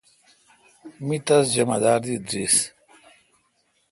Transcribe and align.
می 1.05 1.17
تس 1.25 1.45
جمدار 1.55 1.99
دی 2.05 2.15
درس۔ 2.27 2.57